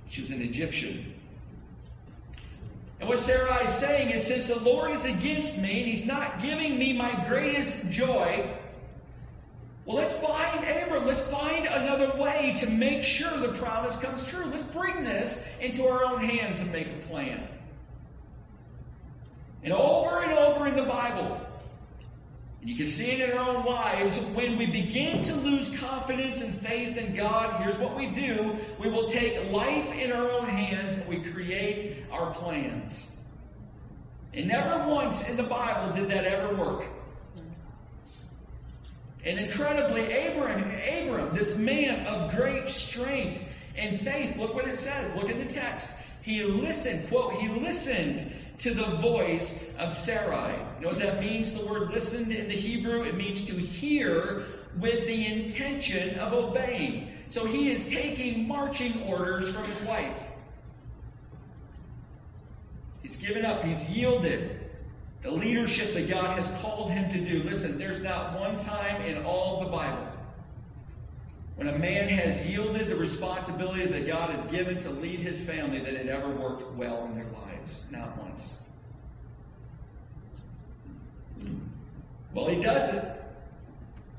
[0.07, 1.15] She was an Egyptian.
[2.99, 6.41] And what Sarai is saying is since the Lord is against me and he's not
[6.41, 8.49] giving me my greatest joy,
[9.85, 11.05] well, let's find Abram.
[11.05, 14.45] Let's find another way to make sure the promise comes true.
[14.45, 17.47] Let's bring this into our own hands and make a plan.
[19.63, 21.39] And over and over in the Bible,
[22.65, 26.41] and you can see it in our own lives, when we begin to lose confidence
[26.41, 28.57] and faith in God, here's what we do.
[28.79, 33.21] We will take life in our own hands and we create our plans.
[34.33, 36.87] And never once in the Bible did that ever work.
[39.23, 43.47] And incredibly, Abram, Abram, this man of great strength
[43.77, 45.15] and faith, look what it says.
[45.15, 45.95] Look at the text.
[46.23, 50.53] He listened, quote, he listened to the voice of Sarai.
[50.79, 51.53] You know what that means?
[51.53, 53.03] The word listened in the Hebrew?
[53.03, 54.45] It means to hear
[54.79, 57.11] with the intention of obeying.
[57.27, 60.29] So he is taking marching orders from his wife.
[63.01, 64.59] He's given up, he's yielded
[65.21, 67.43] the leadership that God has called him to do.
[67.43, 70.07] Listen, there's not one time in all the Bible
[71.55, 75.79] when a man has yielded the responsibility that God has given to lead his family
[75.79, 77.25] that it ever worked well in their
[77.91, 78.61] Not once.
[82.33, 83.11] Well, he does it.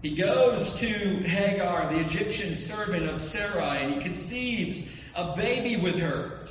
[0.02, 5.98] He goes to Hagar, the Egyptian servant of Sarai, and he conceives a baby with
[5.98, 6.46] her.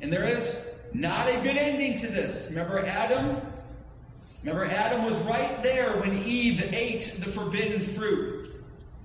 [0.00, 2.48] And there is not a good ending to this.
[2.50, 3.40] Remember Adam?
[4.42, 8.41] Remember, Adam was right there when Eve ate the forbidden fruit.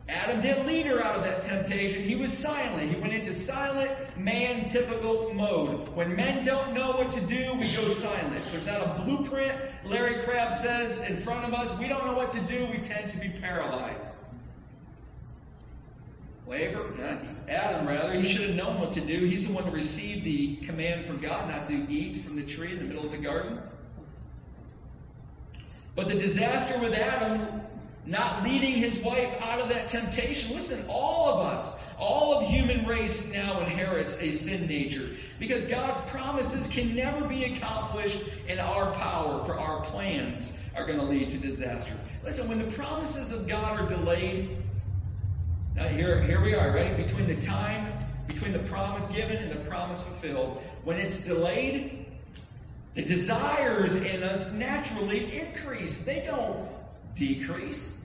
[0.10, 2.02] Adam didn't lead her out of that temptation.
[2.02, 2.90] He was silent.
[2.90, 5.90] He went into silent man typical mode.
[5.90, 8.46] When men don't know what to do, we go silent.
[8.52, 11.78] There's not a blueprint, Larry Crabb says, in front of us.
[11.78, 12.68] We don't know what to do.
[12.68, 14.14] We tend to be paralyzed.
[16.50, 17.18] Uh,
[17.50, 19.26] Adam, rather, he should have known what to do.
[19.26, 22.72] He's the one that received the command from God not to eat from the tree
[22.72, 23.60] in the middle of the garden.
[25.96, 27.67] But the disaster with Adam
[28.08, 30.56] not leading his wife out of that temptation.
[30.56, 36.10] Listen, all of us, all of human race now inherits a sin nature because God's
[36.10, 41.30] promises can never be accomplished in our power, for our plans are going to lead
[41.32, 41.94] to disaster.
[42.24, 44.56] Listen, when the promises of God are delayed,
[45.76, 46.96] now here, here we are, right?
[46.96, 47.92] Between the time,
[48.28, 50.62] between the promise given and the promise fulfilled.
[50.84, 52.06] When it's delayed,
[52.94, 56.06] the desires in us naturally increase.
[56.06, 56.68] They don't
[57.16, 57.97] decrease.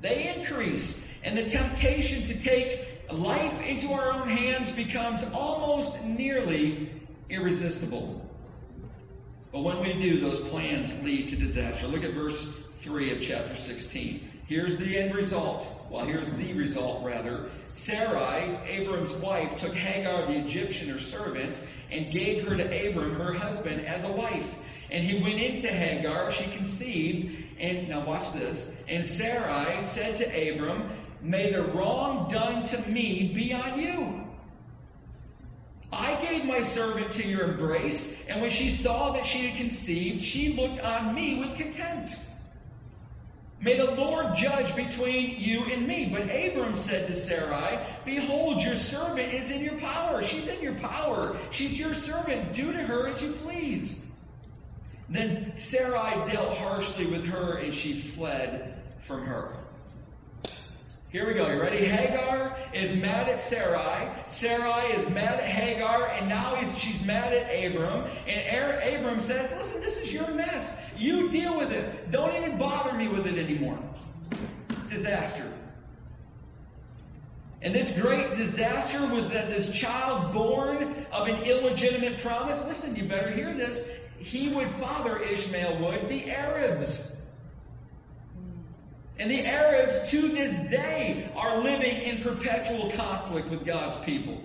[0.00, 1.06] They increase.
[1.24, 6.90] And the temptation to take life into our own hands becomes almost nearly
[7.28, 8.26] irresistible.
[9.52, 11.88] But when we do, those plans lead to disaster.
[11.88, 14.30] Look at verse 3 of chapter 16.
[14.46, 15.68] Here's the end result.
[15.90, 17.50] Well, here's the result, rather.
[17.72, 23.32] Sarai, Abram's wife, took Hagar, the Egyptian, her servant, and gave her to Abram, her
[23.32, 24.58] husband, as a wife.
[24.90, 26.30] And he went into Hagar.
[26.32, 27.49] She conceived.
[27.60, 28.74] And now watch this.
[28.88, 30.88] And Sarai said to Abram,
[31.22, 34.24] May the wrong done to me be on you.
[35.92, 40.22] I gave my servant to your embrace, and when she saw that she had conceived,
[40.22, 42.16] she looked on me with contempt.
[43.62, 46.08] May the Lord judge between you and me.
[46.10, 50.22] But Abram said to Sarai, Behold, your servant is in your power.
[50.22, 51.36] She's in your power.
[51.50, 52.54] She's your servant.
[52.54, 54.09] Do to her as you please.
[55.10, 59.56] Then Sarai dealt harshly with her, and she fled from her.
[61.10, 61.50] Here we go.
[61.50, 61.84] You ready?
[61.84, 64.08] Hagar is mad at Sarai.
[64.26, 68.08] Sarai is mad at Hagar, and now she's mad at Abram.
[68.28, 70.80] And Abram says, Listen, this is your mess.
[70.96, 72.12] You deal with it.
[72.12, 73.80] Don't even bother me with it anymore.
[74.86, 75.52] Disaster.
[77.62, 83.02] And this great disaster was that this child born of an illegitimate promise, listen, you
[83.02, 87.16] better hear this, he would father Ishmael would, the Arabs.
[89.18, 94.40] And the Arabs to this day are living in perpetual conflict with God's people.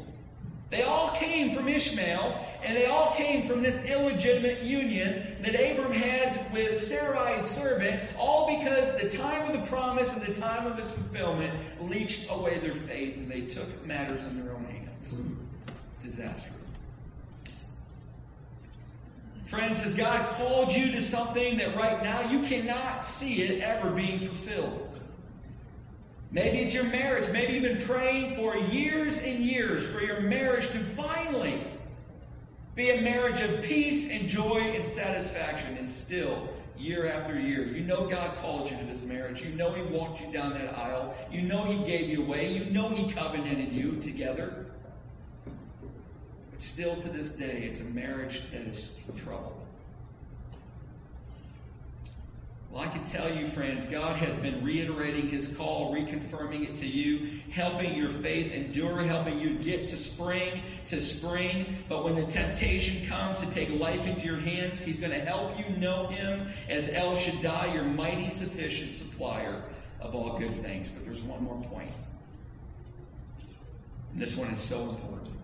[0.69, 5.93] They all came from Ishmael, and they all came from this illegitimate union that Abram
[5.93, 10.79] had with Sarai's servant, all because the time of the promise and the time of
[10.79, 15.17] its fulfillment leached away their faith, and they took matters in their own hands.
[16.01, 16.51] Disaster.
[19.45, 23.91] Friends, has God called you to something that right now you cannot see it ever
[23.91, 24.81] being fulfilled?
[26.31, 27.29] Maybe it's your marriage.
[27.31, 31.63] Maybe you've been praying for years and years for your marriage to finally
[32.73, 35.77] be a marriage of peace and joy and satisfaction.
[35.77, 39.43] And still, year after year, you know God called you to this marriage.
[39.43, 41.15] You know He walked you down that aisle.
[41.31, 42.51] You know He gave you away.
[42.51, 44.64] You know He covenanted you together.
[46.55, 49.61] But still to this day, it's a marriage that is troubled.
[52.71, 56.87] Well, I can tell you, friends, God has been reiterating His call, reconfirming it to
[56.87, 61.83] you, helping your faith endure, helping you get to spring, to spring.
[61.89, 65.59] But when the temptation comes to take life into your hands, He's going to help
[65.59, 69.61] you know Him as El Shaddai, your mighty, sufficient supplier
[69.99, 70.89] of all good things.
[70.89, 71.91] But there's one more point.
[74.13, 75.34] And this one is so important.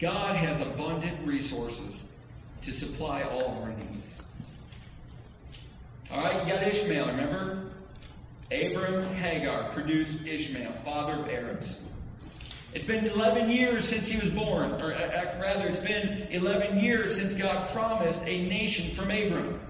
[0.00, 2.10] God has abundant resources
[2.62, 4.22] to supply all of our needs.
[6.10, 7.70] All right, you got Ishmael, remember?
[8.50, 11.80] Abram Hagar produced Ishmael, father of Arabs.
[12.72, 16.78] It's been 11 years since he was born, or uh, uh, rather, it's been 11
[16.78, 19.60] years since God promised a nation from Abram.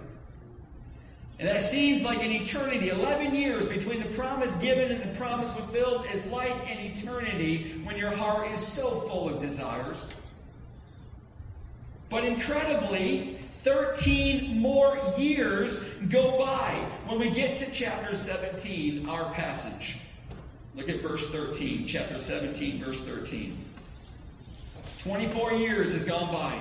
[1.39, 2.91] And that seems like an eternity.
[2.91, 7.97] 11 years between the promise given and the promise fulfilled is like an eternity when
[7.97, 10.12] your heart is so full of desires.
[12.11, 16.74] But incredibly, 13 more years go by
[17.06, 19.96] when we get to chapter 17, our passage.
[20.74, 23.56] Look at verse 13, chapter 17, verse 13.
[24.98, 26.61] 24 years has gone by.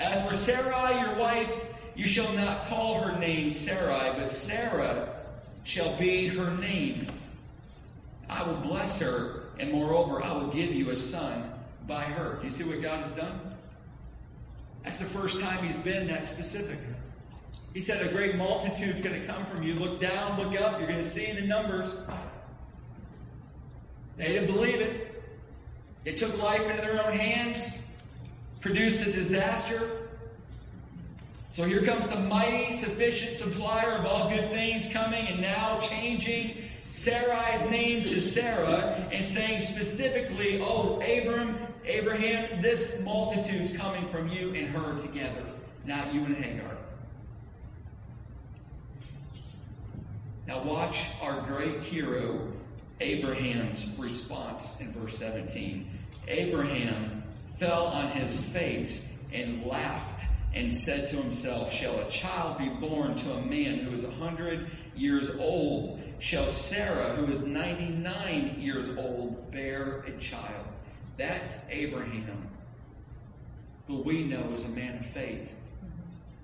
[0.00, 1.64] As for Sarai, your wife,
[1.94, 5.08] you shall not call her name Sarai, but Sarah
[5.64, 7.06] shall be her name.
[8.28, 11.52] I will bless her, and moreover, I will give you a son
[11.86, 12.36] by her.
[12.36, 13.47] Do you see what God has done?
[14.88, 16.78] That's the first time he's been that specific.
[17.74, 19.74] He said, A great multitude's going to come from you.
[19.74, 20.78] Look down, look up.
[20.78, 22.00] You're going to see the numbers.
[24.16, 25.22] They didn't believe it.
[26.04, 27.86] They took life into their own hands,
[28.60, 30.08] produced a disaster.
[31.50, 36.67] So here comes the mighty, sufficient supplier of all good things coming and now changing
[36.88, 44.54] Sarai's name to Sarah and saying specifically, Oh, Abram, Abraham, this multitude's coming from you
[44.54, 45.44] and her together,
[45.84, 46.76] not you and Hagar.
[50.46, 52.50] Now, watch our great hero,
[53.00, 55.90] Abraham's response in verse 17.
[56.26, 57.22] Abraham
[57.58, 60.24] fell on his face and laughed
[60.54, 64.10] and said to himself, Shall a child be born to a man who is a
[64.10, 66.00] hundred years old?
[66.18, 70.66] Shall Sarah, who is ninety nine years old, bear a child?
[71.16, 72.48] That's Abraham,
[73.86, 75.54] who we know is a man of faith.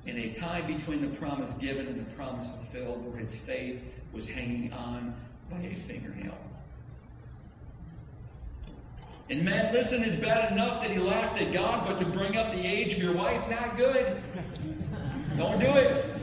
[0.06, 4.28] In a time between the promise given and the promise fulfilled, where his faith was
[4.28, 5.14] hanging on
[5.50, 6.36] by a fingernail.
[9.30, 12.52] And man, listen, it's bad enough that he laughed at God, but to bring up
[12.52, 14.22] the age of your wife, not good.
[15.36, 16.13] Don't do it.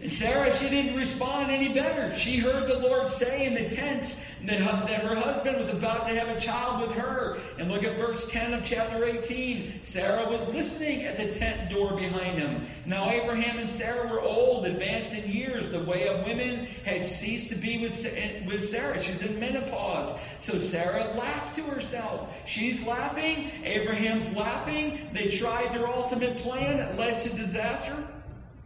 [0.00, 2.14] And Sarah, she didn't respond any better.
[2.14, 6.14] She heard the Lord say in the tent that, that her husband was about to
[6.14, 7.38] have a child with her.
[7.58, 9.82] And look at verse 10 of chapter 18.
[9.82, 12.64] Sarah was listening at the tent door behind him.
[12.86, 15.70] Now Abraham and Sarah were old, advanced in years.
[15.70, 19.02] The way of women had ceased to be with, with Sarah.
[19.02, 20.16] She's in menopause.
[20.38, 22.48] So Sarah laughed to herself.
[22.48, 23.50] She's laughing.
[23.64, 25.10] Abraham's laughing.
[25.12, 27.96] They tried their ultimate plan that led to disaster.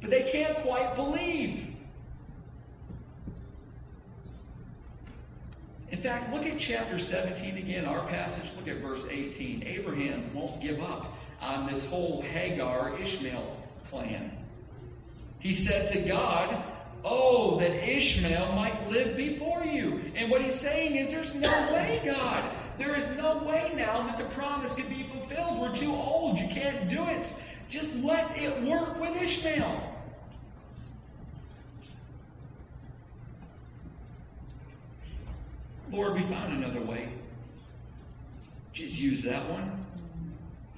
[0.03, 1.69] But they can't quite believe.
[5.91, 8.51] In fact, look at chapter 17 again, our passage.
[8.57, 9.63] Look at verse 18.
[9.65, 14.37] Abraham won't give up on this whole Hagar Ishmael plan.
[15.39, 16.65] He said to God,
[17.05, 20.13] Oh, that Ishmael might live before you.
[20.15, 22.45] And what he's saying is, There's no way, God.
[22.79, 25.61] There is no way now that the promise can be fulfilled.
[25.61, 26.39] We're too old.
[26.39, 27.37] You can't do it.
[27.73, 29.95] Just let it work with Ishmael.
[35.91, 37.09] Lord, we found another way.
[38.75, 39.87] Just use that one.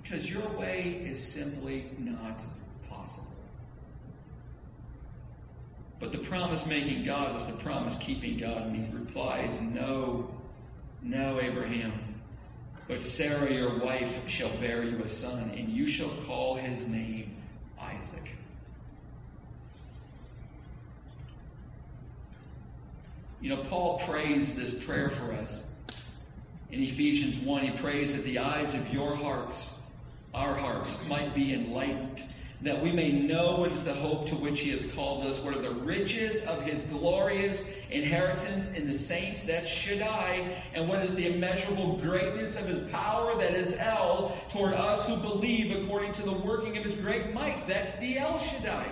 [0.01, 2.45] Because your way is simply not
[2.89, 3.33] possible.
[5.99, 8.69] But the promise making God is the promise keeping God.
[8.69, 10.31] And he replies, No,
[11.03, 12.04] no, Abraham.
[12.87, 17.35] But Sarah, your wife, shall bear you a son, and you shall call his name
[17.81, 18.29] Isaac.
[23.41, 25.71] You know, Paul prays this prayer for us.
[26.71, 29.81] In Ephesians 1, he prays that the eyes of your hearts,
[30.35, 32.23] our hearts, might be enlightened,
[32.65, 35.55] that we may know what is the hope to which he has called us, what
[35.55, 41.15] are the riches of his glorious inheritance in the saints, that's Shaddai, and what is
[41.15, 46.23] the immeasurable greatness of his power, that is El, toward us who believe according to
[46.23, 48.87] the working of his great might, that's the El Shaddai.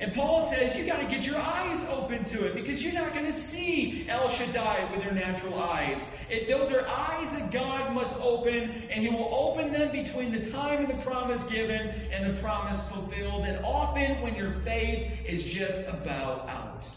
[0.00, 3.12] And Paul says you got to get your eyes open to it because you're not
[3.14, 6.16] going to see El Shaddai with your natural eyes.
[6.30, 10.44] It, those are eyes that God must open, and He will open them between the
[10.44, 13.44] time of the promise given and the promise fulfilled.
[13.44, 16.88] And often when your faith is just about out.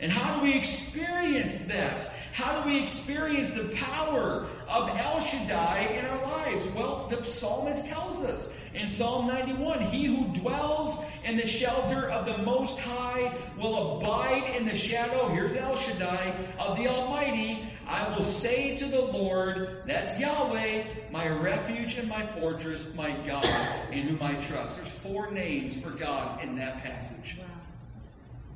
[0.00, 2.10] And how do we experience that?
[2.32, 6.66] How do we experience the power of El Shaddai in our lives?
[6.68, 12.26] Well, the psalmist tells us in Psalm 91 He who dwells in the shelter of
[12.26, 17.66] the Most High will abide in the shadow, here's El Shaddai, of the Almighty.
[17.86, 23.44] I will say to the Lord, that's Yahweh, my refuge and my fortress, my God,
[23.92, 24.76] in whom I trust.
[24.76, 27.36] There's four names for God in that passage.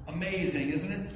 [0.07, 1.11] Amazing, isn't it?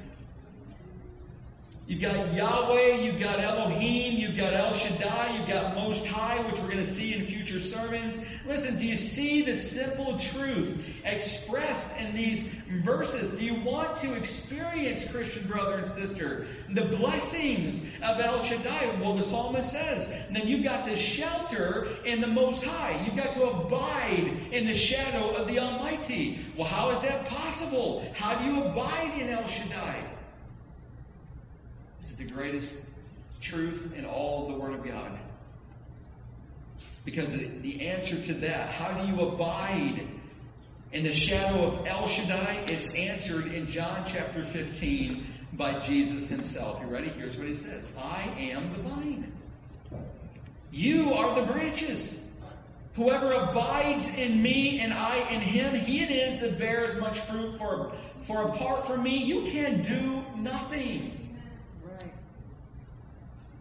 [1.89, 6.59] You've got Yahweh, you've got Elohim, you've got El Shaddai, you've got Most High, which
[6.59, 8.23] we're going to see in future sermons.
[8.45, 13.31] Listen, do you see the simple truth expressed in these verses?
[13.31, 18.99] Do you want to experience, Christian brother and sister, the blessings of El Shaddai?
[19.01, 23.03] Well, the psalmist says, then you've got to shelter in the Most High.
[23.03, 26.37] You've got to abide in the shadow of the Almighty.
[26.55, 28.07] Well, how is that possible?
[28.13, 30.18] How do you abide in El Shaddai?
[32.09, 32.89] Is the greatest
[33.41, 35.17] truth in all of the Word of God.
[37.05, 40.01] Because the answer to that, how do you abide
[40.91, 46.81] in the shadow of El Shaddai, is answered in John chapter 15 by Jesus himself.
[46.81, 47.09] You ready?
[47.09, 49.31] Here's what he says I am the vine.
[50.71, 52.25] You are the branches.
[52.95, 57.51] Whoever abides in me and I in him, he it is that bears much fruit.
[57.51, 61.18] For, for apart from me, you can do nothing.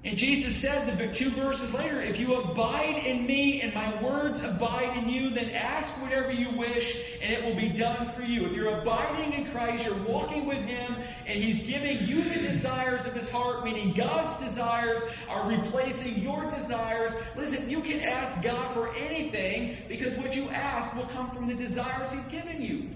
[0.08, 4.42] And Jesus said the two verses later, if you abide in me and my words
[4.42, 8.46] abide in you, then ask whatever you wish and it will be done for you.
[8.46, 10.96] If you're abiding in Christ, you're walking with him
[11.26, 16.48] and he's giving you the desires of his heart, meaning God's desires are replacing your
[16.48, 17.14] desires.
[17.36, 21.54] Listen, you can ask God for anything because what you ask will come from the
[21.54, 22.88] desires he's given you.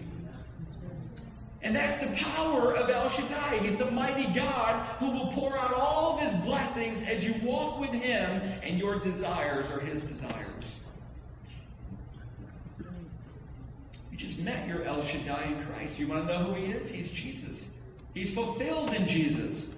[1.63, 3.59] And that's the power of El Shaddai.
[3.59, 7.79] He's the mighty God who will pour out all of his blessings as you walk
[7.79, 10.89] with him, and your desires are his desires.
[14.11, 16.01] You just met your El Shaddai in Christ.
[16.01, 16.91] You want to know who he is?
[16.91, 17.73] He's Jesus.
[18.13, 19.73] He's fulfilled in Jesus.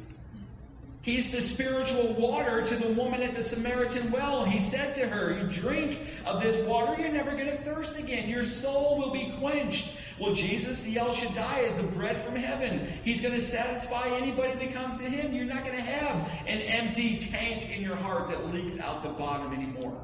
[1.03, 4.47] He's the spiritual water to the woman at the Samaritan well.
[4.47, 8.31] He said to her, You drink of this water, you're never going to thirst again.
[8.31, 9.95] Your soul will be quenched.
[10.21, 12.87] Well, Jesus, the El Shaddai, is a bread from heaven.
[13.03, 15.35] He's going to satisfy anybody that comes to Him.
[15.35, 19.09] You're not going to have an empty tank in your heart that leaks out the
[19.09, 20.01] bottom anymore.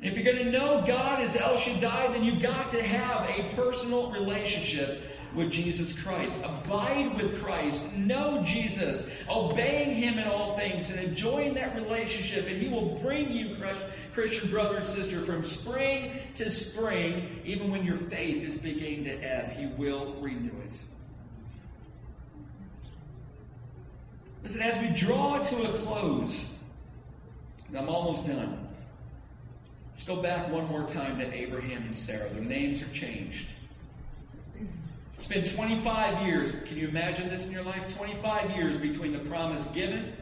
[0.00, 3.28] And if you're going to know God is El Shaddai, then you've got to have
[3.28, 5.02] a personal relationship
[5.34, 6.38] with Jesus Christ.
[6.44, 7.96] Abide with Christ.
[7.96, 9.10] Know Jesus.
[9.28, 12.46] Obeying Him in all things and enjoying that relationship.
[12.46, 13.56] And He will bring you,
[14.14, 19.14] Christian brother and sister, from spring to spring, even when your faith is beginning to
[19.22, 19.52] ebb.
[19.52, 20.82] He will renew it.
[24.42, 26.54] Listen, as we draw to a close,
[27.76, 28.66] I'm almost done.
[29.90, 32.28] Let's go back one more time to Abraham and Sarah.
[32.30, 33.48] Their names are changed.
[35.18, 36.62] It's been 25 years.
[36.62, 37.94] Can you imagine this in your life?
[37.96, 40.14] 25 years between the promise given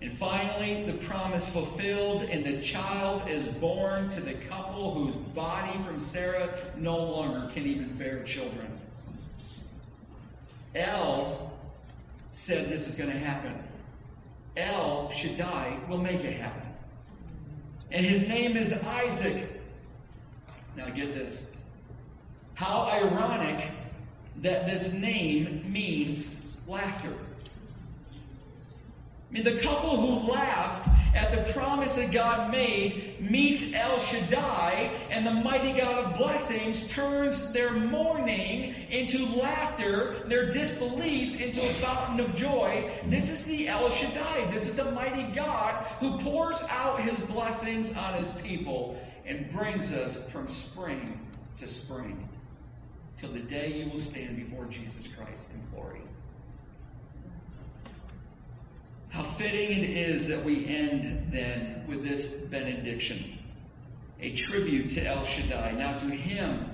[0.00, 5.76] and finally the promise fulfilled, and the child is born to the couple whose body
[5.78, 8.78] from Sarah no longer can even bear children.
[10.74, 11.52] El
[12.30, 13.54] said this is going to happen.
[14.56, 16.62] El Shaddai will make it happen.
[17.90, 19.48] And his name is Isaac.
[20.76, 21.50] Now get this.
[22.54, 23.68] How ironic
[24.42, 27.12] that this name means laughter.
[29.28, 34.90] I mean, the couple who laughed at the promise that God made meets El Shaddai,
[35.10, 41.72] and the mighty God of blessings turns their mourning into laughter, their disbelief into a
[41.74, 42.90] fountain of joy.
[43.06, 44.50] This is the El Shaddai.
[44.50, 49.92] This is the mighty God who pours out his blessings on his people and brings
[49.92, 51.20] us from spring
[51.58, 52.28] to spring
[53.18, 56.00] till the day you will stand before Jesus Christ in glory.
[59.08, 63.38] How fitting it is that we end then with this benediction,
[64.20, 65.72] a tribute to El Shaddai.
[65.72, 66.70] Now, to him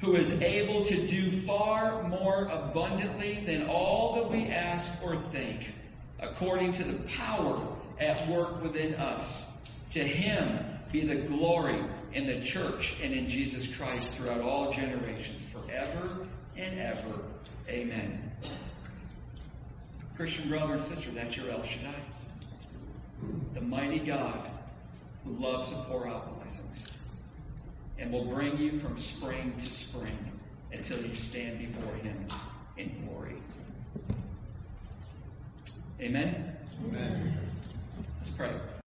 [0.00, 5.72] who is able to do far more abundantly than all that we ask or think,
[6.20, 7.64] according to the power
[8.00, 9.48] at work within us.
[9.90, 10.58] To him
[10.90, 11.80] be the glory
[12.14, 17.20] in the church and in Jesus Christ throughout all generations, forever and ever.
[17.68, 18.30] Amen.
[20.16, 21.94] Christian brother and sister, that's your El Shaddai.
[23.54, 24.50] The mighty God
[25.24, 26.98] who loves to pour out blessings
[27.98, 30.18] and will bring you from spring to spring
[30.72, 32.26] until you stand before Him
[32.76, 33.36] in glory.
[36.00, 36.56] Amen?
[36.84, 37.38] Amen.
[38.18, 38.52] Let's pray.